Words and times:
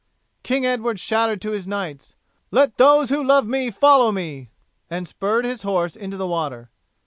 King 0.41 0.65
Edward 0.65 0.99
shouted 0.99 1.39
to 1.43 1.51
his 1.51 1.67
knights, 1.67 2.15
"Let 2.49 2.77
those 2.77 3.09
who 3.11 3.23
love 3.23 3.45
me 3.45 3.69
follow 3.69 4.11
me," 4.11 4.49
and 4.89 5.07
spurred 5.07 5.45
his 5.45 5.61
horse 5.61 5.95
into 5.95 6.17
the 6.17 6.25
water. 6.25 6.71